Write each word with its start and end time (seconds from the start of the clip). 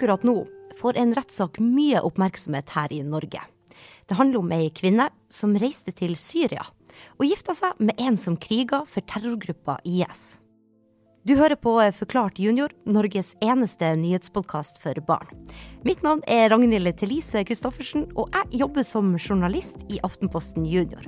akkurat 0.00 0.22
nå 0.24 0.46
får 0.80 0.96
en 0.96 1.10
rettssak 1.12 1.58
mye 1.60 2.00
oppmerksomhet 2.00 2.70
her 2.72 2.92
i 2.92 3.02
Norge. 3.04 3.40
Det 4.08 4.16
handler 4.16 4.40
om 4.40 4.52
ei 4.56 4.70
kvinne 4.72 5.10
som 5.28 5.52
reiste 5.60 5.92
til 5.92 6.16
Syria 6.16 6.64
og 7.18 7.26
gifta 7.28 7.52
seg 7.54 7.76
med 7.84 8.00
en 8.00 8.16
som 8.16 8.38
kriga 8.40 8.80
for 8.88 9.04
terrorgruppa 9.04 9.76
IS. 9.84 10.38
Du 11.28 11.34
hører 11.36 11.60
på 11.60 11.74
Forklart 11.98 12.40
junior, 12.40 12.72
Norges 12.88 13.34
eneste 13.44 13.92
nyhetspodkast 14.00 14.80
for 14.80 14.96
barn. 15.04 15.28
Mitt 15.84 16.00
navn 16.00 16.24
er 16.24 16.48
Ragnhild 16.48 16.96
Thelise 16.96 17.44
Christoffersen, 17.44 18.08
og 18.16 18.32
jeg 18.32 18.64
jobber 18.64 18.88
som 18.88 19.12
journalist 19.20 19.84
i 19.92 20.00
Aftenposten 20.00 20.64
Junior. 20.64 21.04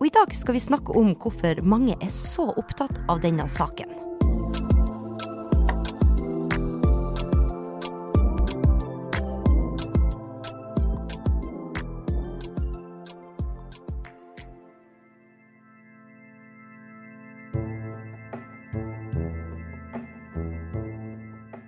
Og 0.00 0.08
i 0.08 0.14
dag 0.16 0.32
skal 0.32 0.56
vi 0.56 0.64
snakke 0.64 0.96
om 0.96 1.12
hvorfor 1.12 1.60
mange 1.60 2.00
er 2.00 2.14
så 2.14 2.48
opptatt 2.56 3.04
av 3.04 3.20
denne 3.20 3.44
saken. 3.52 4.09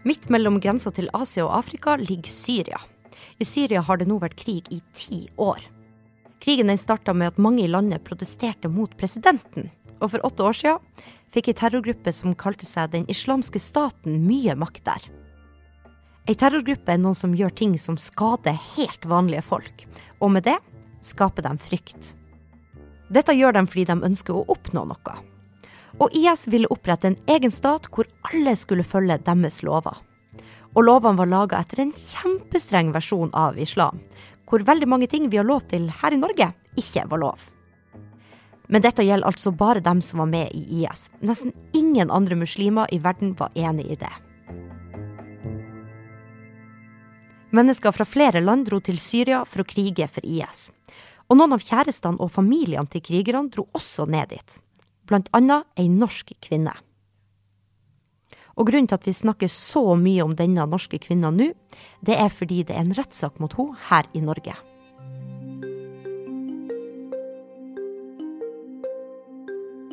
Midt 0.02 0.28
mellom 0.34 0.58
grensa 0.60 0.90
til 0.90 1.10
Asia 1.14 1.44
og 1.46 1.54
Afrika 1.60 1.94
ligger 2.00 2.30
Syria. 2.30 2.80
I 3.38 3.46
Syria 3.46 3.82
har 3.86 4.00
det 4.00 4.08
nå 4.10 4.18
vært 4.22 4.38
krig 4.40 4.66
i 4.74 4.80
ti 4.98 5.28
år. 5.38 5.62
Krigen 6.42 6.72
den 6.72 6.80
starta 6.80 7.14
med 7.14 7.32
at 7.32 7.38
mange 7.38 7.62
i 7.62 7.70
landet 7.70 8.02
protesterte 8.02 8.70
mot 8.70 8.96
presidenten. 8.98 9.70
Og 10.02 10.10
for 10.10 10.26
åtte 10.26 10.42
år 10.42 10.58
siden 10.58 11.10
fikk 11.32 11.52
ei 11.52 11.56
terrorgruppe 11.58 12.12
som 12.12 12.34
kalte 12.34 12.66
seg 12.66 12.90
Den 12.92 13.06
islamske 13.08 13.62
staten, 13.62 14.24
mye 14.26 14.56
makt 14.58 14.84
der. 14.90 15.06
Ei 16.26 16.34
terrorgruppe 16.34 16.92
er 16.92 16.98
noen 16.98 17.18
som 17.18 17.34
gjør 17.34 17.54
ting 17.54 17.78
som 17.78 17.98
skader 17.98 18.58
helt 18.74 19.06
vanlige 19.06 19.46
folk. 19.46 19.86
Og 20.18 20.34
med 20.34 20.46
det 20.50 20.58
skaper 21.02 21.46
de 21.46 21.54
frykt. 21.62 22.14
Dette 23.10 23.34
gjør 23.34 23.54
de 23.54 23.66
fordi 23.66 23.86
de 23.86 24.02
ønsker 24.10 24.34
å 24.34 24.46
oppnå 24.50 24.84
noe. 24.90 25.14
Og 26.00 26.14
IS 26.16 26.46
ville 26.48 26.70
opprette 26.72 27.10
en 27.10 27.18
egen 27.28 27.52
stat 27.52 27.88
hvor 27.92 28.08
alle 28.30 28.54
skulle 28.56 28.86
følge 28.86 29.18
deres 29.26 29.60
lover. 29.66 29.98
Og 30.72 30.86
lovene 30.86 31.18
var 31.18 31.28
laga 31.28 31.60
etter 31.60 31.82
en 31.84 31.92
kjempestreng 31.92 32.92
versjon 32.94 33.32
av 33.36 33.58
islam, 33.60 34.00
hvor 34.48 34.64
veldig 34.64 34.88
mange 34.88 35.08
ting 35.12 35.28
vi 35.28 35.40
har 35.40 35.48
lov 35.48 35.66
til 35.68 35.90
her 36.00 36.14
i 36.14 36.20
Norge, 36.20 36.52
ikke 36.80 37.04
var 37.10 37.20
lov. 37.20 37.48
Men 38.72 38.80
dette 38.80 39.04
gjelder 39.04 39.28
altså 39.28 39.52
bare 39.52 39.84
dem 39.84 40.00
som 40.00 40.22
var 40.22 40.30
med 40.32 40.54
i 40.56 40.80
IS. 40.80 41.10
Nesten 41.20 41.52
ingen 41.76 42.10
andre 42.10 42.38
muslimer 42.40 42.88
i 42.88 43.02
verden 43.04 43.34
var 43.36 43.52
enig 43.52 43.90
i 43.92 43.98
det. 44.00 44.12
Mennesker 47.52 47.92
fra 47.92 48.06
flere 48.08 48.40
land 48.40 48.64
dro 48.70 48.80
til 48.80 48.96
Syria 48.96 49.42
for 49.44 49.60
å 49.60 49.68
krige 49.68 50.08
for 50.08 50.24
IS. 50.24 50.70
Og 51.28 51.36
noen 51.36 51.52
av 51.52 51.60
kjærestene 51.60 52.16
og 52.16 52.32
familiene 52.32 52.88
til 52.88 53.04
krigerne 53.04 53.52
dro 53.52 53.66
også 53.76 54.08
ned 54.08 54.32
dit 54.32 54.60
bl.a. 55.08 55.62
ei 55.78 55.88
norsk 55.90 56.34
kvinne. 56.44 56.74
Og 58.52 58.68
Grunnen 58.68 58.88
til 58.90 58.98
at 58.98 59.06
vi 59.08 59.14
snakker 59.16 59.48
så 59.48 59.94
mye 59.96 60.24
om 60.26 60.34
denne 60.36 60.66
norske 60.68 61.00
kvinna 61.00 61.32
nå, 61.32 61.52
det 62.04 62.18
er 62.20 62.28
fordi 62.32 62.62
det 62.68 62.76
er 62.76 62.84
en 62.84 62.98
rettssak 62.98 63.40
mot 63.40 63.56
henne 63.56 63.80
her 63.88 64.10
i 64.12 64.20
Norge. 64.24 64.58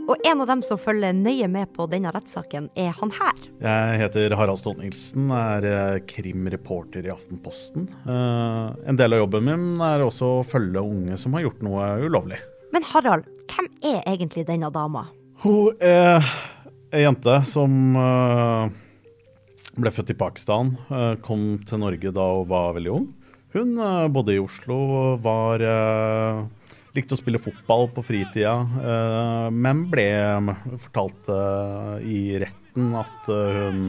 Og 0.09 0.17
en 0.25 0.39
av 0.41 0.47
dem 0.49 0.61
som 0.65 0.79
følger 0.81 1.13
nøye 1.13 1.45
med 1.53 1.69
på 1.75 1.85
denne 1.89 2.09
rettssaken, 2.09 2.71
er 2.73 2.95
han 2.97 3.11
her. 3.13 3.43
Jeg 3.61 3.99
heter 4.01 4.33
Harald 4.39 4.57
Stolt-Nielsen, 4.57 5.27
er 5.29 5.67
eh, 5.69 5.99
krimreporter 6.09 7.05
i 7.05 7.11
Aftenposten. 7.13 7.85
Eh, 8.09 8.71
en 8.89 8.97
del 8.97 9.13
av 9.13 9.21
jobben 9.21 9.45
min 9.45 9.67
er 9.85 10.01
også 10.01 10.31
å 10.39 10.47
følge 10.47 10.81
unge 10.81 11.19
som 11.21 11.37
har 11.37 11.45
gjort 11.45 11.61
noe 11.67 11.91
ulovlig. 12.01 12.41
Men 12.73 12.87
Harald, 12.89 13.29
hvem 13.49 13.69
er 13.85 14.03
egentlig 14.07 14.45
denne 14.47 14.69
dama? 14.73 15.07
Hun 15.43 15.75
er 15.79 16.25
ei 16.91 17.03
jente 17.05 17.35
som 17.49 17.95
uh, 17.95 18.69
ble 19.79 19.91
født 19.93 20.13
i 20.13 20.17
Pakistan. 20.19 20.73
Uh, 20.89 21.13
kom 21.23 21.53
til 21.67 21.81
Norge 21.83 22.13
da 22.15 22.29
hun 22.39 22.49
var 22.49 22.75
veldig 22.77 22.93
ung. 22.95 23.09
Hun 23.55 23.75
uh, 23.79 24.07
bodde 24.11 24.35
i 24.35 24.41
Oslo, 24.41 24.79
var 25.23 25.63
likte 26.97 27.13
å 27.15 27.19
spille 27.19 27.41
fotball 27.41 27.87
på 27.93 28.01
fritida, 28.03 28.55
men 29.53 29.83
ble 29.91 30.07
fortalt 30.81 31.29
i 32.01 32.21
retten 32.41 32.95
at 32.97 33.29
hun 33.29 33.83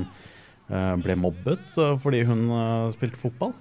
ble 1.01 1.17
mobbet 1.19 1.79
fordi 2.03 2.21
hun 2.29 2.45
spilte 2.93 3.19
fotball. 3.19 3.55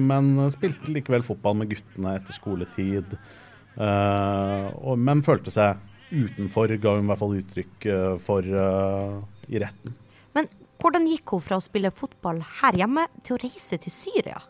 men 0.00 0.46
spilte 0.54 0.94
likevel 0.94 1.26
fotball 1.26 1.58
med 1.58 1.74
guttene 1.74 2.14
etter 2.20 2.38
skoletid. 2.38 3.18
Og, 4.88 4.98
men 4.98 5.22
følte 5.26 5.52
seg 5.52 5.78
utenfor, 6.08 6.72
ga 6.80 6.96
hun 6.96 7.04
i 7.04 7.10
hvert 7.10 7.20
fall 7.20 7.38
uttrykk 7.38 7.88
uh, 7.92 8.12
for 8.22 8.44
uh, 8.48 9.18
i 9.52 9.60
retten. 9.60 9.96
Men 10.36 10.48
hvordan 10.80 11.08
gikk 11.10 11.34
hun 11.34 11.42
fra 11.44 11.58
å 11.58 11.64
spille 11.64 11.92
fotball 11.92 12.40
her 12.62 12.78
hjemme 12.78 13.08
til 13.26 13.36
å 13.36 13.42
reise 13.42 13.80
til 13.82 13.92
Syria? 13.92 14.40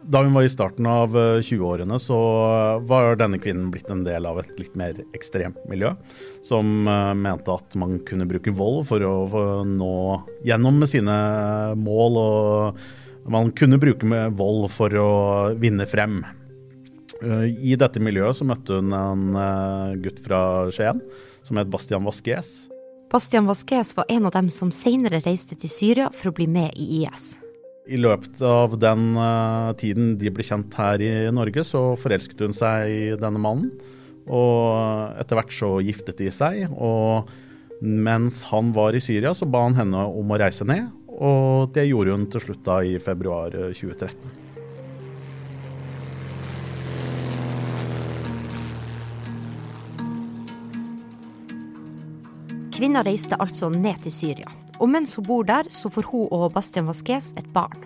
Da 0.00 0.22
hun 0.24 0.32
var 0.32 0.46
i 0.46 0.52
starten 0.52 0.86
av 0.88 1.12
20-årene, 1.12 1.98
så 2.00 2.16
var 2.88 3.18
denne 3.20 3.36
kvinnen 3.40 3.68
blitt 3.72 3.90
en 3.92 4.00
del 4.06 4.24
av 4.24 4.38
et 4.40 4.54
litt 4.56 4.78
mer 4.80 4.96
ekstremt 5.12 5.60
miljø, 5.68 5.90
som 6.46 6.88
mente 7.20 7.52
at 7.52 7.76
man 7.76 7.98
kunne 8.08 8.24
bruke 8.30 8.54
vold 8.56 8.86
for 8.88 9.04
å 9.04 9.12
nå 9.68 9.92
gjennom 10.48 10.80
med 10.80 10.88
sine 10.88 11.18
mål, 11.76 12.16
og 12.16 13.28
man 13.36 13.52
kunne 13.52 13.76
bruke 13.82 14.24
vold 14.40 14.70
for 14.72 14.96
å 14.96 15.10
vinne 15.60 15.84
frem. 15.84 16.22
Eh, 17.20 17.46
I 17.72 17.76
dette 17.80 18.00
miljøet 18.02 18.38
så 18.38 18.46
møtte 18.48 18.80
hun 18.80 18.94
en 18.96 19.36
eh, 19.36 19.98
gutt 20.04 20.20
fra 20.24 20.40
Skien 20.72 21.02
som 21.44 21.60
het 21.60 21.70
Bastian 21.72 22.06
Vasques. 22.06 22.70
Bastian 23.10 23.48
Vasques 23.48 23.92
var 23.96 24.08
en 24.12 24.28
av 24.28 24.34
dem 24.36 24.48
som 24.54 24.70
senere 24.72 25.20
reiste 25.24 25.58
til 25.58 25.72
Syria 25.72 26.08
for 26.14 26.30
å 26.30 26.36
bli 26.36 26.46
med 26.50 26.76
i 26.78 27.02
IS. 27.02 27.32
I 27.90 27.98
løpet 27.98 28.38
av 28.46 28.76
den 28.78 29.16
uh, 29.18 29.72
tiden 29.80 30.12
de 30.20 30.30
ble 30.30 30.44
kjent 30.46 30.76
her 30.78 31.02
i 31.02 31.10
Norge, 31.34 31.64
så 31.66 31.96
forelsket 31.98 32.44
hun 32.44 32.54
seg 32.54 32.86
i 32.86 33.00
denne 33.18 33.40
mannen. 33.42 33.72
Og 34.30 35.16
etter 35.18 35.40
hvert 35.40 35.56
så 35.56 35.72
giftet 35.82 36.20
de 36.20 36.28
seg. 36.30 36.68
Og 36.70 37.26
mens 37.82 38.44
han 38.52 38.70
var 38.76 38.94
i 38.94 39.02
Syria, 39.02 39.32
så 39.34 39.48
ba 39.50 39.64
han 39.66 39.74
henne 39.80 40.04
om 40.06 40.30
å 40.30 40.38
reise 40.38 40.68
ned. 40.68 40.86
Og 41.10 41.74
det 41.74 41.88
gjorde 41.88 42.14
hun 42.14 42.28
til 42.30 42.44
slutt 42.46 42.62
da 42.68 42.78
i 42.86 42.94
februar 43.02 43.58
2013. 43.58 44.49
Kvinna 52.80 53.02
reiste 53.04 53.36
altså 53.36 53.68
ned 53.68 53.98
til 54.06 54.12
Syria. 54.14 54.48
Og 54.80 54.88
mens 54.88 55.12
hun 55.18 55.26
bor 55.26 55.44
der, 55.44 55.66
så 55.68 55.90
får 55.92 56.06
hun 56.08 56.30
og 56.32 56.54
Bastian 56.54 56.86
Vasques 56.88 57.26
et 57.36 57.48
barn. 57.52 57.82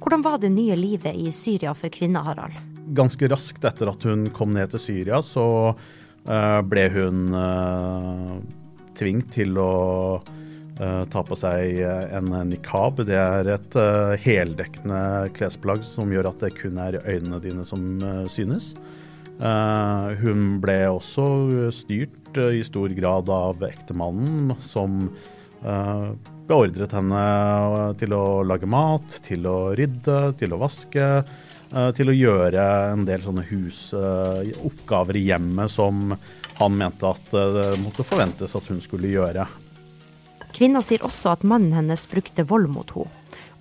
Hvordan 0.00 0.22
var 0.24 0.38
det 0.40 0.48
nye 0.54 0.72
livet 0.72 1.18
i 1.20 1.26
Syria 1.36 1.74
for 1.76 1.92
kvinna, 1.92 2.22
Harald? 2.24 2.56
Ganske 2.96 3.28
raskt 3.28 3.66
etter 3.68 3.90
at 3.92 4.06
hun 4.08 4.24
kom 4.32 4.54
ned 4.56 4.72
til 4.72 4.80
Syria, 4.80 5.20
så 5.20 5.44
uh, 5.76 6.60
ble 6.64 6.86
hun 6.94 7.20
tvingt 8.96 8.96
tvunget 8.96 9.36
til 9.36 9.60
å 9.60 9.68
uh, 10.16 11.04
ta 11.12 11.26
på 11.28 11.36
seg 11.36 11.84
en 11.84 12.32
nikab. 12.48 13.04
Det 13.04 13.20
er 13.20 13.52
et 13.58 13.78
heldekkende 14.24 15.02
klesplagg 15.36 15.84
som 15.84 16.08
gjør 16.08 16.32
at 16.32 16.46
det 16.46 16.54
kun 16.56 16.80
er 16.80 17.02
øynene 17.04 17.44
dine 17.44 17.68
som 17.68 17.84
synes. 18.32 18.72
Uh, 19.42 20.12
hun 20.22 20.60
ble 20.62 20.76
også 20.86 21.24
styrt 21.74 22.36
uh, 22.38 22.52
i 22.54 22.60
stor 22.62 22.92
grad 22.94 23.30
av 23.32 23.64
ektemannen, 23.66 24.52
som 24.62 25.00
uh, 25.64 26.12
beordret 26.46 26.94
henne 26.94 27.22
til 27.98 28.14
å 28.14 28.26
lage 28.46 28.68
mat, 28.70 29.16
til 29.26 29.48
å 29.50 29.72
rydde, 29.78 30.20
til 30.38 30.54
å 30.54 30.60
vaske, 30.62 31.08
til 31.96 32.10
å 32.12 32.12
gjøre 32.12 32.62
en 32.92 33.06
del 33.08 33.22
sånne 33.24 33.46
husoppgaver 33.48 35.16
i 35.16 35.22
hjemmet 35.30 35.72
som 35.72 36.10
han 36.58 36.74
mente 36.76 37.08
at 37.08 37.30
det 37.32 37.78
måtte 37.80 38.04
forventes 38.04 38.52
at 38.58 38.68
hun 38.68 38.82
skulle 38.84 39.08
gjøre. 39.08 39.46
Kvinna 40.52 40.82
sier 40.84 41.00
også 41.06 41.32
at 41.32 41.46
mannen 41.48 41.72
hennes 41.78 42.04
brukte 42.10 42.44
vold 42.44 42.68
mot 42.74 42.92
henne, 42.92 43.08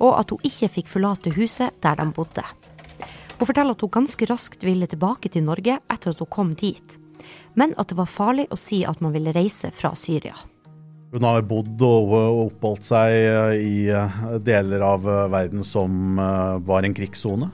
og 0.03 0.17
at 0.17 0.35
hun 0.35 0.43
ikke 0.43 0.73
fikk 0.81 0.91
forlate 0.91 1.31
huset 1.37 1.79
der 1.85 2.01
de 2.01 2.09
bodde. 2.17 2.43
Hun 3.41 3.47
forteller 3.49 3.73
at 3.73 3.81
hun 3.81 3.89
ganske 3.89 4.25
raskt 4.29 4.61
ville 4.61 4.85
tilbake 4.85 5.31
til 5.33 5.41
Norge 5.47 5.79
etter 5.89 6.13
at 6.13 6.19
hun 6.21 6.29
kom 6.29 6.49
dit, 6.53 6.97
men 7.57 7.71
at 7.81 7.89
det 7.89 7.95
var 7.97 8.05
farlig 8.05 8.43
å 8.53 8.57
si 8.59 8.83
at 8.85 9.01
man 9.01 9.15
ville 9.15 9.33
reise 9.33 9.71
fra 9.73 9.95
Syria. 9.97 10.35
Hun 11.09 11.25
har 11.25 11.41
bodd 11.49 11.81
og 11.81 12.13
oppholdt 12.13 12.85
seg 12.87 13.57
i 13.65 13.89
eh, 13.89 14.19
deler 14.45 14.85
av 14.85 15.09
eh, 15.09 15.25
verden 15.33 15.65
som 15.65 16.21
eh, 16.21 16.61
var 16.69 16.85
en 16.85 16.93
krigssone. 16.95 17.49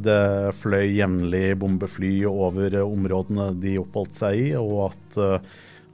Det 0.00 0.22
fløy 0.62 0.88
jevnlig 0.96 1.44
bombefly 1.60 2.14
over 2.26 2.80
områdene 2.80 3.52
de 3.60 3.76
oppholdt 3.84 4.16
seg 4.16 4.40
i, 4.48 4.48
og 4.56 4.88
at 4.88 5.20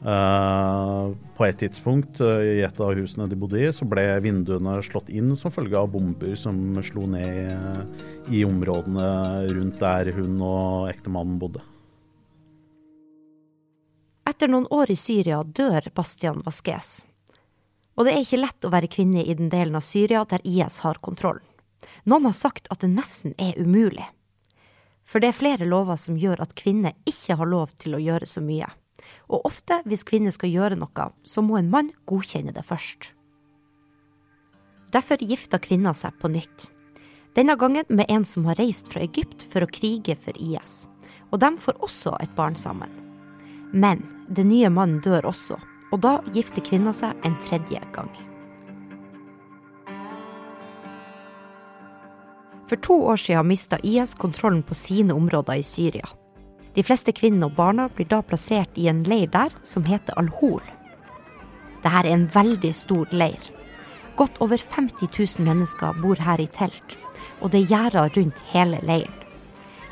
Uh, 0.04 1.16
på 1.38 1.46
et 1.46 1.56
tidspunkt 1.56 2.20
uh, 2.20 2.42
i 2.44 2.60
et 2.66 2.80
av 2.84 2.92
husene 2.94 3.24
de 3.30 3.38
bodde 3.40 3.56
i, 3.56 3.70
så 3.72 3.86
ble 3.88 4.04
vinduene 4.20 4.76
slått 4.84 5.08
inn 5.08 5.32
som 5.40 5.50
følge 5.54 5.80
av 5.80 5.88
bomber 5.94 6.34
som 6.36 6.76
slo 6.84 7.06
ned 7.08 7.48
uh, 7.48 7.80
i 8.28 8.44
områdene 8.44 9.08
rundt 9.56 9.80
der 9.80 10.12
hun 10.18 10.36
og 10.44 10.92
ektemannen 10.92 11.40
bodde. 11.40 11.64
Etter 14.28 14.52
noen 14.52 14.68
år 14.74 14.92
i 14.92 15.00
Syria 15.00 15.40
dør 15.42 15.88
Bastian 15.96 16.44
Vasques. 16.44 17.00
Og 17.96 18.04
det 18.04 18.12
er 18.12 18.24
ikke 18.26 18.42
lett 18.44 18.68
å 18.68 18.74
være 18.76 18.92
kvinne 18.92 19.24
i 19.24 19.34
den 19.34 19.48
delen 19.48 19.78
av 19.78 19.86
Syria 19.86 20.26
der 20.28 20.44
IS 20.44 20.82
har 20.84 21.00
kontrollen. 21.00 21.44
Noen 22.04 22.28
har 22.28 22.36
sagt 22.36 22.68
at 22.68 22.84
det 22.84 22.92
nesten 22.92 23.32
er 23.40 23.56
umulig. 23.56 24.04
For 25.08 25.22
det 25.22 25.32
er 25.32 25.40
flere 25.40 25.68
lover 25.70 25.96
som 25.96 26.18
gjør 26.20 26.44
at 26.44 26.58
kvinner 26.58 26.98
ikke 27.08 27.38
har 27.40 27.48
lov 27.48 27.72
til 27.80 27.96
å 27.96 28.02
gjøre 28.02 28.28
så 28.28 28.42
mye 28.44 28.68
og 29.28 29.46
ofte 29.48 29.80
hvis 29.86 30.06
kvinner 30.06 30.34
skal 30.34 30.52
gjøre 30.52 30.78
noe, 30.78 31.10
så 31.24 31.42
må 31.42 31.58
en 31.58 31.70
mann 31.70 31.92
godkjenne 32.06 32.54
det 32.56 32.64
først. 32.66 33.12
Derfor 34.94 35.20
gifter 35.20 35.60
kvinner 35.62 35.96
seg 35.96 36.14
på 36.20 36.30
nytt. 36.30 36.68
Denne 37.36 37.56
gangen 37.60 37.84
med 37.88 38.08
en 38.08 38.24
som 38.24 38.46
har 38.48 38.56
reist 38.56 38.88
fra 38.88 39.02
Egypt 39.04 39.44
for 39.52 39.66
å 39.66 39.70
krige 39.70 40.16
for 40.16 40.36
IS. 40.40 40.86
Og 41.34 41.42
de 41.42 41.50
får 41.60 41.82
også 41.84 42.14
et 42.22 42.32
barn 42.36 42.56
sammen. 42.56 42.92
Men 43.72 44.06
den 44.32 44.48
nye 44.48 44.70
mannen 44.72 45.02
dør 45.04 45.28
også, 45.32 45.58
og 45.92 46.00
da 46.00 46.20
gifter 46.32 46.64
kvinna 46.64 46.94
seg 46.96 47.18
en 47.26 47.36
tredje 47.44 47.82
gang. 47.92 48.08
For 52.66 52.80
to 52.82 52.96
år 53.12 53.20
siden 53.20 53.46
mista 53.46 53.78
IS 53.82 54.14
kontrollen 54.18 54.62
på 54.66 54.74
sine 54.74 55.14
områder 55.14 55.60
i 55.60 55.66
Syria. 55.66 56.08
De 56.76 56.84
fleste 56.84 57.12
kvinnene 57.16 57.48
og 57.48 57.56
barna 57.56 57.86
blir 57.88 58.08
da 58.10 58.18
plassert 58.20 58.74
i 58.76 58.90
en 58.90 59.00
leir 59.08 59.30
der 59.32 59.52
som 59.64 59.86
heter 59.88 60.12
Al-Hol. 60.20 60.60
Dette 61.80 61.92
er 62.02 62.08
en 62.10 62.26
veldig 62.34 62.72
stor 62.76 63.08
leir. 63.16 63.40
Godt 64.16 64.36
over 64.44 64.60
50 64.60 65.08
000 65.08 65.46
mennesker 65.46 65.96
bor 66.02 66.20
her 66.20 66.40
i 66.40 66.48
telt, 66.52 66.96
og 67.40 67.52
det 67.52 67.62
er 67.62 67.70
gjerder 67.70 68.12
rundt 68.16 68.42
hele 68.52 68.80
leiren. 68.84 69.22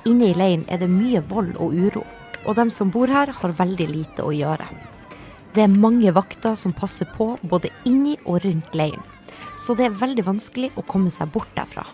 Inne 0.04 0.28
i 0.28 0.36
leiren 0.36 0.66
er 0.68 0.82
det 0.82 0.90
mye 0.92 1.22
vold 1.30 1.54
og 1.56 1.72
uro, 1.72 2.02
og 2.44 2.58
de 2.58 2.66
som 2.70 2.90
bor 2.92 3.08
her 3.08 3.32
har 3.32 3.56
veldig 3.56 3.86
lite 3.88 4.24
å 4.24 4.34
gjøre. 4.36 4.66
Det 5.56 5.64
er 5.64 5.72
mange 5.72 6.12
vakter 6.12 6.58
som 6.58 6.74
passer 6.76 7.08
på 7.16 7.30
både 7.48 7.70
inni 7.88 8.18
og 8.26 8.42
rundt 8.44 8.76
leiren, 8.76 9.04
så 9.56 9.72
det 9.78 9.86
er 9.88 9.96
veldig 10.02 10.26
vanskelig 10.26 10.72
å 10.76 10.84
komme 10.84 11.12
seg 11.14 11.32
bort 11.32 11.52
derfra. 11.56 11.86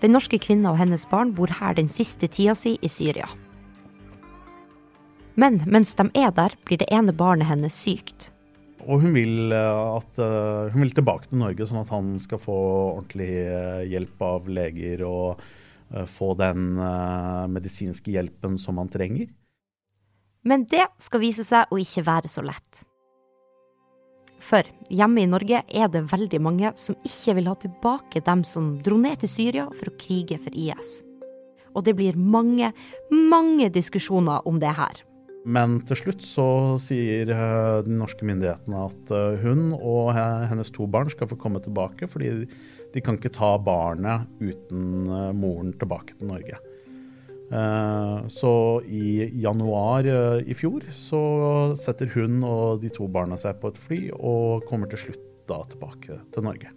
Den 0.00 0.14
norske 0.14 0.38
kvinna 0.40 0.72
og 0.72 0.80
hennes 0.80 1.04
barn 1.10 1.34
bor 1.34 1.52
her 1.60 1.76
den 1.76 1.90
siste 1.92 2.30
tida 2.30 2.54
si 2.56 2.78
i 2.80 2.88
Syria. 2.88 3.28
Men 5.38 5.60
mens 5.70 5.94
de 5.94 6.08
er 6.18 6.32
der, 6.34 6.56
blir 6.66 6.80
det 6.80 6.90
ene 6.90 7.14
barnet 7.14 7.48
hennes 7.48 7.76
sykt. 7.78 8.32
Og 8.88 9.02
hun 9.04 9.14
vil, 9.14 9.52
eh, 9.52 9.96
at, 9.98 10.18
uh, 10.18 10.70
hun 10.72 10.82
vil 10.82 10.94
tilbake 10.96 11.30
til 11.30 11.42
Norge, 11.42 11.66
sånn 11.66 11.82
at 11.82 11.92
han 11.92 12.16
skal 12.22 12.40
få 12.42 12.58
ordentlig 12.98 13.30
uh, 13.46 13.86
hjelp 13.86 14.22
av 14.26 14.50
leger 14.50 15.06
og 15.06 15.48
få 15.88 16.34
den 16.36 16.76
medisinske 17.48 18.12
hjelpen 18.12 18.58
som 18.60 18.76
han 18.76 18.90
trenger. 18.92 19.30
Men 20.44 20.66
det 20.68 20.84
skal 21.00 21.22
vise 21.22 21.46
seg 21.48 21.72
å 21.72 21.78
ikke 21.80 22.04
være 22.04 22.28
så 22.28 22.44
lett. 22.44 22.82
For 24.36 24.68
hjemme 24.92 25.24
i 25.24 25.30
Norge 25.32 25.62
er 25.64 25.88
det 25.88 26.04
veldig 26.12 26.42
mange 26.44 26.74
som 26.76 26.98
ikke 27.08 27.38
vil 27.38 27.48
ha 27.48 27.56
tilbake 27.56 28.20
dem 28.26 28.44
som 28.44 28.74
dro 28.84 29.00
ned 29.00 29.24
til 29.24 29.32
Syria 29.32 29.64
for 29.72 29.88
å 29.88 29.96
krige 29.96 30.36
for 30.44 30.52
IS. 30.52 30.98
Og 31.72 31.88
det 31.88 31.96
blir 31.96 32.20
mange, 32.20 32.74
mange 33.08 33.72
diskusjoner 33.72 34.44
om 34.44 34.60
det 34.60 34.76
her. 34.76 35.07
Men 35.48 35.78
til 35.88 35.96
slutt 35.96 36.24
så 36.24 36.48
sier 36.82 37.30
uh, 37.32 37.80
de 37.84 37.94
norske 37.96 38.26
myndighetene 38.26 38.82
at 38.84 39.12
uh, 39.14 39.38
hun 39.40 39.70
og 39.76 40.12
hennes 40.14 40.72
to 40.74 40.84
barn 40.90 41.08
skal 41.12 41.30
få 41.30 41.38
komme 41.40 41.62
tilbake, 41.64 42.08
fordi 42.10 42.44
de 42.92 43.04
kan 43.04 43.16
ikke 43.16 43.32
ta 43.32 43.54
barnet 43.56 44.28
uten 44.42 45.08
uh, 45.08 45.30
moren 45.32 45.72
tilbake 45.80 46.18
til 46.18 46.34
Norge. 46.34 46.64
Så 48.28 48.50
i 48.84 49.24
januar 49.40 50.04
i 50.04 50.52
fjor 50.52 50.82
så 50.92 51.20
setter 51.80 52.10
hun 52.12 52.42
og 52.44 52.82
de 52.82 52.90
to 52.92 53.06
barna 53.08 53.38
seg 53.40 53.56
på 53.62 53.70
et 53.72 53.78
fly 53.86 54.00
og 54.18 54.66
kommer 54.68 54.90
til 54.92 55.00
slutt 55.06 55.24
da 55.48 55.62
tilbake 55.70 56.18
til 56.34 56.44
Norge. 56.44 56.74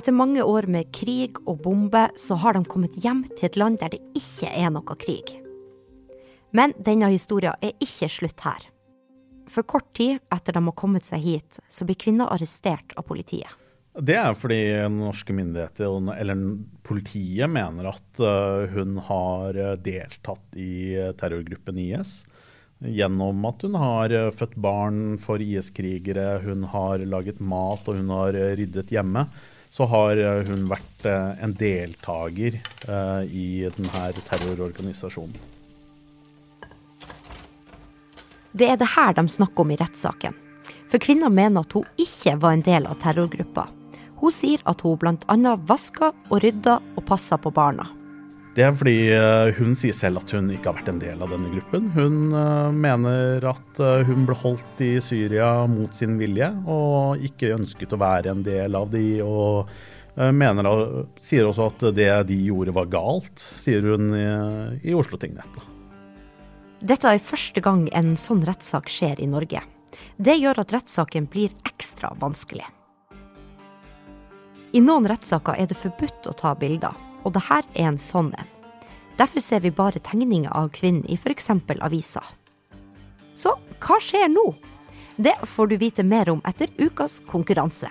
Etter 0.00 0.16
mange 0.16 0.40
år 0.40 0.70
med 0.72 0.88
krig 0.96 1.36
og 1.44 1.60
bombe, 1.66 2.06
så 2.16 2.40
har 2.40 2.56
de 2.56 2.64
kommet 2.64 2.96
hjem 3.04 3.26
til 3.34 3.50
et 3.50 3.60
land 3.60 3.76
der 3.84 3.92
det 3.92 4.00
ikke 4.16 4.48
er 4.48 4.72
noe 4.72 4.96
krig. 4.96 5.39
Men 6.56 6.74
denne 6.78 7.10
historien 7.12 7.58
er 7.62 7.76
ikke 7.82 8.08
slutt 8.10 8.42
her. 8.46 8.66
For 9.50 9.66
kort 9.66 9.88
tid 9.98 10.20
etter 10.30 10.54
de 10.54 10.62
har 10.66 10.78
kommet 10.78 11.08
seg 11.08 11.22
hit, 11.24 11.58
så 11.70 11.86
blir 11.86 11.98
kvinner 11.98 12.30
arrestert 12.30 12.94
av 12.98 13.06
politiet. 13.08 13.50
Det 13.90 14.14
er 14.14 14.36
fordi 14.38 14.60
norske 14.94 15.34
myndigheter, 15.34 15.90
eller 16.14 16.42
politiet, 16.86 17.50
mener 17.50 17.90
at 17.90 18.20
eh, 18.22 18.70
hun 18.76 19.00
har 19.08 19.58
eh, 19.58 19.74
deltatt 19.82 20.54
i 20.54 20.94
eh, 20.94 21.10
terrorgruppen 21.18 21.80
IS. 21.82 22.20
Gjennom 22.80 23.42
at 23.50 23.66
hun 23.66 23.74
har 23.76 24.14
født 24.38 24.54
barn 24.62 25.18
for 25.20 25.42
IS-krigere, 25.42 26.38
hun 26.46 26.64
har 26.72 27.02
laget 27.04 27.42
mat 27.42 27.90
og 27.90 27.98
hun 27.98 28.14
har 28.14 28.38
ryddet 28.56 28.94
hjemme. 28.94 29.26
Så 29.70 29.84
har 29.90 30.16
hun 30.48 30.64
vært 30.70 31.04
en 31.04 31.52
deltaker 31.54 32.56
i 33.28 33.44
denne 33.76 34.24
terrororganisasjonen. 34.32 35.59
Det 38.52 38.66
er 38.66 38.80
det 38.80 38.92
her 38.96 39.14
de 39.14 39.26
snakker 39.28 39.64
om 39.64 39.70
i 39.70 39.78
rettssaken. 39.78 40.34
For 40.90 41.02
kvinna 41.02 41.30
mener 41.30 41.62
at 41.62 41.76
hun 41.76 41.86
ikke 42.00 42.36
var 42.42 42.56
en 42.56 42.66
del 42.66 42.88
av 42.90 42.98
terrorgruppa. 43.02 43.68
Hun 44.20 44.34
sier 44.34 44.60
at 44.68 44.82
hun 44.84 44.98
bl.a. 45.00 45.56
vaska 45.68 46.12
og 46.28 46.42
rydda 46.44 46.76
og 46.96 47.06
passa 47.08 47.38
på 47.40 47.52
barna. 47.54 47.88
Det 48.50 48.64
er 48.66 48.74
fordi 48.74 49.12
eh, 49.14 49.52
hun 49.60 49.76
sier 49.78 49.94
selv 49.94 50.24
at 50.24 50.32
hun 50.34 50.50
ikke 50.50 50.72
har 50.72 50.80
vært 50.80 50.90
en 50.90 50.98
del 51.00 51.22
av 51.22 51.30
denne 51.30 51.52
gruppen. 51.52 51.86
Hun 51.94 52.34
eh, 52.34 52.72
mener 52.74 53.46
at 53.46 53.80
eh, 53.80 54.02
hun 54.08 54.26
ble 54.26 54.36
holdt 54.36 54.82
i 54.82 54.90
Syria 55.04 55.52
mot 55.70 55.94
sin 55.94 56.18
vilje, 56.18 56.50
og 56.66 57.22
ikke 57.30 57.54
ønsket 57.54 57.94
å 57.94 58.02
være 58.02 58.34
en 58.34 58.42
del 58.44 58.76
av 58.76 58.90
de, 58.90 59.06
og 59.22 59.70
mener, 60.34 60.66
sier 61.22 61.46
også 61.46 61.70
at 61.70 61.84
det 61.94 62.10
de 62.28 62.40
gjorde 62.50 62.74
var 62.76 62.90
galt, 62.90 63.38
sier 63.62 63.86
hun 63.86 64.10
i, 64.18 64.26
i 64.90 64.96
Oslo 64.98 65.16
tingrett. 65.22 65.62
Dette 66.80 67.10
er 67.12 67.20
første 67.20 67.60
gang 67.60 67.82
en 67.92 68.14
sånn 68.16 68.40
rettssak 68.48 68.86
skjer 68.88 69.18
i 69.20 69.26
Norge. 69.28 69.60
Det 70.16 70.36
gjør 70.40 70.62
at 70.62 70.72
rettssaken 70.72 71.26
blir 71.28 71.52
ekstra 71.68 72.14
vanskelig. 72.16 72.64
I 74.72 74.80
noen 74.80 75.08
rettssaker 75.10 75.60
er 75.60 75.68
det 75.68 75.76
forbudt 75.76 76.30
å 76.30 76.32
ta 76.32 76.54
bilder, 76.56 76.96
og 77.20 77.34
dette 77.36 77.58
er 77.60 77.84
en 77.84 77.98
sånn 78.00 78.30
en. 78.32 78.48
Derfor 79.20 79.44
ser 79.44 79.60
vi 79.60 79.74
bare 79.76 80.00
tegninger 80.00 80.48
av 80.56 80.70
kvinnen 80.72 81.04
i 81.04 81.18
f.eks. 81.20 81.50
aviser. 81.84 82.24
Så 83.36 83.58
hva 83.84 84.00
skjer 84.00 84.30
nå? 84.32 84.46
Det 85.20 85.36
får 85.44 85.68
du 85.68 85.76
vite 85.76 86.06
mer 86.06 86.30
om 86.32 86.40
etter 86.48 86.72
ukas 86.80 87.20
konkurranse. 87.28 87.90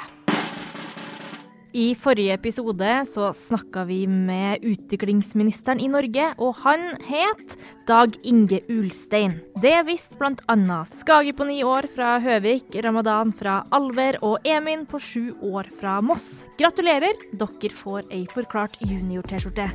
I 1.70 1.92
forrige 1.94 2.34
episode 2.34 2.94
så 3.14 3.28
snakka 3.36 3.84
vi 3.86 4.00
med 4.10 4.64
utviklingsministeren 4.66 5.78
i 5.78 5.90
Norge, 5.92 6.32
og 6.42 6.56
han 6.64 6.96
het 7.06 7.54
Dag 7.86 8.16
Inge 8.26 8.64
Ulstein. 8.74 9.36
Det 9.62 9.76
visste 9.86 10.18
bl.a. 10.18 10.80
Skage 10.90 11.36
på 11.38 11.46
ni 11.46 11.60
år 11.62 11.86
fra 11.94 12.16
Høvik, 12.24 12.74
Ramadan 12.82 13.30
fra 13.38 13.60
Alver 13.70 14.18
og 14.26 14.50
Emin 14.50 14.88
på 14.90 14.98
sju 14.98 15.36
år 15.46 15.70
fra 15.78 16.00
Moss. 16.02 16.42
Gratulerer, 16.58 17.14
dere 17.38 17.74
får 17.84 18.10
ei 18.10 18.26
forklart 18.34 18.82
junior-T-skjorte. 18.82 19.70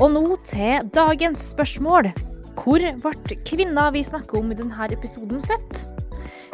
Og 0.00 0.16
nå 0.16 0.24
til 0.48 0.88
dagens 0.96 1.50
spørsmål. 1.52 2.14
Hvor 2.56 2.80
ble 2.80 3.42
kvinna 3.44 3.90
vi 3.92 4.08
snakker 4.08 4.40
om 4.40 4.52
i 4.52 4.56
denne 4.56 4.88
episoden, 4.96 5.44
født? 5.44 5.89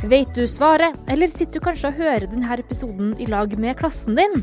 Vet 0.05 0.29
du 0.37 0.43
svaret, 0.47 0.93
eller 1.09 1.26
sitter 1.33 1.55
du 1.57 1.61
kanskje 1.65 1.88
og 1.88 1.95
hører 1.97 2.26
denne 2.29 2.53
episoden 2.61 3.15
i 3.17 3.25
lag 3.33 3.49
med 3.57 3.79
klassen 3.79 4.12
din? 4.19 4.43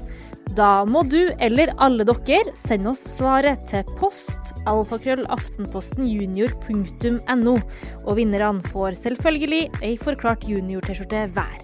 Da 0.57 0.85
må 0.85 1.03
du, 1.05 1.29
eller 1.37 1.69
alle 1.77 2.03
dere, 2.09 2.51
sende 2.57 2.89
oss 2.89 3.03
svaret 3.05 3.67
til 3.69 3.83
post 3.99 4.53
alfakrøllaftenpostenjunior.no. 4.65 7.57
Og 8.01 8.17
vinnerne 8.17 8.61
får 8.73 8.91
selvfølgelig 9.03 9.69
ei 9.85 9.97
forklart 10.01 10.41
junior-T-skjorte 10.49 11.29
hver. 11.37 11.61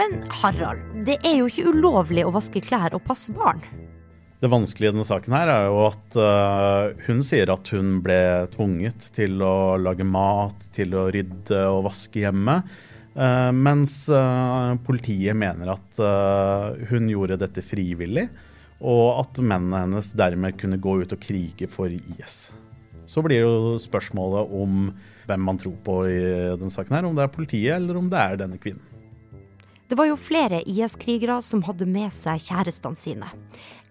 Men 0.00 0.24
Harald, 0.40 0.80
det 1.06 1.16
er 1.20 1.36
jo 1.36 1.44
ikke 1.52 1.68
ulovlig 1.68 2.24
å 2.26 2.32
vaske 2.32 2.64
klær 2.64 2.96
og 2.96 3.04
passe 3.06 3.28
barn? 3.36 3.60
Det 4.42 4.48
vanskelige 4.50 4.90
i 4.90 4.94
denne 4.96 5.06
saken 5.06 5.34
her 5.36 5.50
er 5.52 5.68
jo 5.68 5.82
at 5.86 6.16
uh, 6.18 7.04
hun 7.06 7.20
sier 7.22 7.52
at 7.52 7.68
hun 7.70 8.00
ble 8.02 8.48
tvunget 8.50 9.04
til 9.14 9.36
å 9.38 9.76
lage 9.78 10.02
mat, 10.02 10.64
til 10.74 10.96
å 10.98 11.04
rydde 11.14 11.60
og 11.70 11.84
vaske 11.86 12.24
hjemme. 12.24 12.56
Uh, 13.14 13.52
mens 13.54 14.00
uh, 14.10 14.74
politiet 14.82 15.38
mener 15.38 15.70
at 15.76 16.02
hun 16.90 17.06
gjorde 17.12 17.38
dette 17.44 17.62
frivillig. 17.62 18.26
og 18.82 19.20
at 19.20 19.38
mennene 19.38 19.84
hennes 19.84 20.08
dermed 20.18 20.56
kunne 20.58 20.80
gå 20.82 20.96
ut 21.04 21.12
og 21.14 21.20
krige 21.22 21.68
for 21.70 21.86
IS. 21.86 22.50
Så 23.06 23.22
blir 23.22 23.44
jo 23.44 23.76
spørsmålet 23.78 24.56
om 24.58 24.88
hvem 25.28 25.46
man 25.46 25.60
tror 25.60 25.76
på 25.86 26.00
i 26.10 26.18
denne 26.58 26.74
saken 26.74 26.98
her, 26.98 27.06
om 27.06 27.14
det 27.14 27.28
er 27.28 27.36
politiet 27.36 27.76
eller 27.76 28.00
om 28.00 28.10
det 28.10 28.18
er 28.18 28.42
denne 28.42 28.58
kvinnen. 28.58 28.91
Det 29.92 29.98
var 29.98 30.06
jo 30.08 30.14
flere 30.16 30.62
IS-krigere 30.64 31.34
som 31.44 31.60
hadde 31.66 31.84
med 31.84 32.14
seg 32.16 32.40
kjærestene 32.46 32.96
sine. 32.96 33.26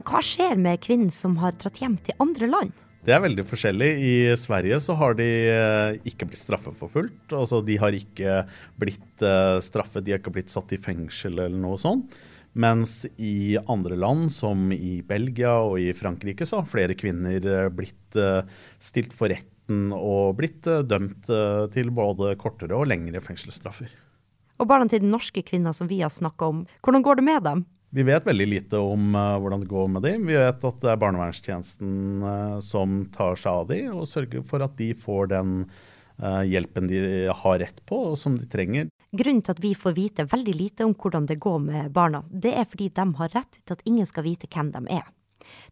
Hva 0.01 0.17
skjer 0.25 0.57
med 0.57 0.81
kvinnen 0.81 1.11
som 1.13 1.35
har 1.37 1.53
dratt 1.61 1.77
hjem 1.77 1.99
til 2.01 2.17
andre 2.25 2.49
land? 2.49 2.71
Det 3.05 3.13
er 3.13 3.21
veldig 3.21 3.45
forskjellig. 3.45 3.89
I 4.01 4.15
Sverige 4.33 4.79
så 4.81 4.95
har 4.97 5.13
de 5.19 5.29
eh, 5.51 5.99
ikke 6.09 6.25
blitt 6.31 6.41
straffeforfulgt. 6.41 7.37
Altså 7.37 7.61
de 7.61 7.77
har 7.77 7.93
ikke 7.93 8.39
blitt 8.81 9.21
eh, 9.21 9.61
straffet, 9.61 10.01
de 10.01 10.15
har 10.15 10.23
ikke 10.23 10.33
blitt 10.39 10.49
satt 10.49 10.73
i 10.73 10.81
fengsel 10.81 11.37
eller 11.37 11.61
noe 11.69 11.77
sånt. 11.77 12.17
Mens 12.57 13.03
i 13.21 13.59
andre 13.61 13.93
land, 13.93 14.31
som 14.33 14.71
i 14.73 15.03
Belgia 15.05 15.53
og 15.61 15.77
i 15.85 15.91
Frankrike, 15.93 16.49
så 16.49 16.63
har 16.63 16.71
flere 16.73 16.97
kvinner 16.97 17.45
eh, 17.45 17.69
blitt 17.69 18.23
stilt 18.81 19.13
for 19.13 19.29
retten 19.29 19.93
og 19.93 20.33
blitt 20.41 20.65
dømt 20.65 21.29
til 21.77 21.93
både 21.93 22.33
kortere 22.41 22.73
og 22.73 22.89
lengre 22.89 23.21
fengselsstraffer. 23.21 23.93
Og 24.61 24.67
barna 24.69 24.85
til 24.85 25.01
den 25.01 25.09
norske 25.09 25.41
kvinna 25.41 25.73
som 25.73 25.89
vi 25.89 26.03
har 26.03 26.11
snakka 26.13 26.51
om, 26.53 26.65
hvordan 26.85 27.05
går 27.05 27.17
det 27.17 27.25
med 27.25 27.45
dem? 27.47 27.63
Vi 27.91 28.03
vet 28.07 28.27
veldig 28.27 28.45
lite 28.47 28.79
om 28.79 29.15
uh, 29.17 29.35
hvordan 29.41 29.63
det 29.63 29.71
går 29.71 29.87
med 29.91 30.05
dem. 30.05 30.27
Vi 30.29 30.37
vet 30.37 30.61
at 30.63 30.83
det 30.83 30.91
er 30.93 30.99
barnevernstjenesten 31.01 31.95
uh, 32.23 32.59
som 32.63 33.01
tar 33.11 33.35
seg 33.39 33.51
av 33.51 33.71
dem 33.71 33.97
og 33.97 34.07
sørger 34.07 34.45
for 34.47 34.63
at 34.63 34.77
de 34.79 34.93
får 34.95 35.31
den 35.33 35.55
uh, 36.21 36.43
hjelpen 36.47 36.87
de 36.87 37.01
har 37.41 37.59
rett 37.59 37.81
på 37.89 37.99
og 38.13 38.19
som 38.21 38.37
de 38.39 38.47
trenger. 38.47 38.87
Grunnen 39.11 39.41
til 39.43 39.57
at 39.57 39.63
vi 39.65 39.73
får 39.75 39.97
vite 39.97 40.27
veldig 40.31 40.55
lite 40.55 40.87
om 40.87 40.93
hvordan 40.95 41.25
det 41.27 41.41
går 41.43 41.57
med 41.65 41.89
barna, 41.91 42.21
det 42.29 42.53
er 42.55 42.69
fordi 42.69 42.93
de 42.95 43.07
har 43.17 43.33
rett 43.33 43.59
til 43.59 43.75
at 43.75 43.83
ingen 43.89 44.07
skal 44.07 44.29
vite 44.29 44.47
hvem 44.53 44.71
de 44.77 44.85
er. 45.01 45.09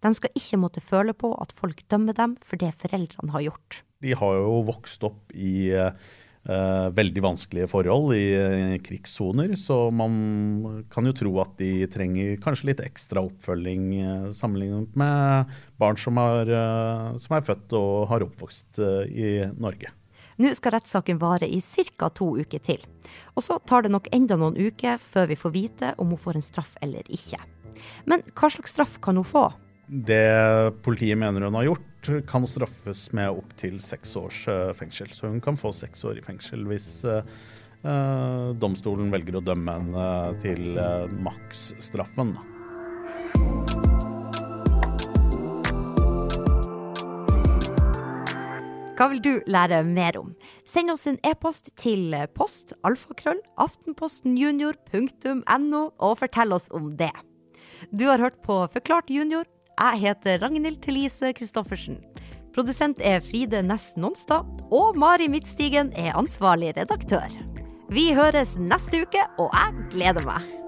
De 0.03 0.11
skal 0.17 0.33
ikke 0.35 0.59
måtte 0.59 0.83
føle 0.83 1.13
på 1.15 1.29
at 1.39 1.53
folk 1.55 1.85
dømmer 1.93 2.17
dem 2.17 2.35
for 2.43 2.59
det 2.59 2.73
foreldrene 2.81 3.31
har 3.37 3.45
gjort. 3.51 3.83
De 4.03 4.11
har 4.17 4.41
jo 4.41 4.63
vokst 4.67 5.05
opp 5.07 5.31
i 5.35 5.69
Uh, 5.71 5.93
veldig 6.49 7.21
vanskelige 7.23 7.69
forhold 7.69 8.15
i 8.17 8.23
uh, 8.33 8.75
krigssoner. 8.81 9.53
Så 9.59 9.77
man 9.93 10.83
kan 10.89 11.05
jo 11.05 11.13
tro 11.15 11.35
at 11.43 11.53
de 11.61 11.85
trenger 11.91 12.39
kanskje 12.43 12.71
litt 12.71 12.83
ekstra 12.83 13.23
oppfølging 13.27 13.85
uh, 13.99 14.31
sammenlignet 14.35 14.97
med 14.99 15.53
barn 15.79 15.99
som 15.99 16.17
er, 16.21 16.51
som 17.21 17.37
er, 17.37 17.45
født 17.45 17.77
og 17.77 18.09
har 18.09 18.25
oppvokst 18.25 18.81
i 19.07 19.39
Norge. 19.61 19.93
Nå 20.39 20.51
skal 20.55 20.77
rettssaken 20.77 21.19
vare 21.19 21.47
i 21.51 21.59
ca. 21.59 22.07
to 22.15 22.37
uker 22.39 22.61
til. 22.63 22.83
Og 23.35 23.43
så 23.43 23.59
tar 23.67 23.83
det 23.83 23.91
nok 23.91 24.07
enda 24.15 24.37
noen 24.39 24.55
uker 24.55 24.99
før 24.99 25.27
vi 25.27 25.39
får 25.39 25.51
vite 25.51 25.93
om 25.99 26.13
hun 26.13 26.21
får 26.21 26.39
en 26.39 26.45
straff 26.45 26.77
eller 26.81 27.03
ikke. 27.11 27.39
Men 28.07 28.23
hva 28.31 28.49
slags 28.51 28.71
straff 28.71 28.99
kan 29.03 29.19
hun 29.19 29.27
få? 29.27 29.49
Det 29.89 30.79
politiet 30.85 31.17
mener 31.17 31.47
hun 31.47 31.57
har 31.57 31.67
gjort, 31.71 31.88
kan 32.27 32.47
straffes 32.47 33.11
med 33.15 33.29
opptil 33.29 33.79
seks 33.83 34.15
års 34.19 34.47
eh, 34.47 34.73
fengsel. 34.77 35.09
Så 35.13 35.27
hun 35.27 35.41
kan 35.41 35.57
få 35.59 35.71
seks 35.75 36.03
år 36.07 36.17
i 36.19 36.25
fengsel 36.25 36.65
hvis 36.69 37.05
uh, 37.05 37.21
domstolen 38.59 39.11
velger 39.13 39.35
å 39.39 39.41
dømme 39.43 39.71
henne 39.77 40.07
til 40.43 40.79
maksstraffen. 41.23 42.29
Hva 48.99 49.05
vil 49.13 49.21
du 49.23 49.33
lære 49.47 49.79
mer 49.87 50.17
om? 50.19 50.35
Send 50.67 50.91
oss 50.91 51.07
en 51.07 51.15
e-post 51.23 51.71
til 51.79 52.11
post 52.35 52.75
alfakrøll 52.83 53.39
aftenpostenjunior.no 53.63 55.81
og 55.87 56.19
fortell 56.19 56.51
oss 56.51 56.67
om 56.75 56.99
det. 56.99 57.15
Du 57.95 58.11
har 58.11 58.19
hørt 58.19 58.43
på 58.43 58.67
Forklart 58.73 59.07
junior 59.07 59.47
jeg 59.79 59.99
heter 60.03 60.41
Ragnhild 60.43 60.81
Thelise 60.83 61.31
Christoffersen. 61.37 62.01
Produsent 62.55 62.99
er 62.99 63.21
Fride 63.23 63.61
Næss 63.63 63.93
Nonstad, 63.95 64.47
og 64.75 64.97
Mari 64.99 65.29
Midtstigen 65.31 65.93
er 65.95 66.17
ansvarlig 66.19 66.73
redaktør. 66.77 67.31
Vi 67.89 68.09
høres 68.13 68.57
neste 68.59 69.05
uke, 69.05 69.23
og 69.39 69.53
jeg 69.55 69.91
gleder 69.93 70.25
meg. 70.27 70.58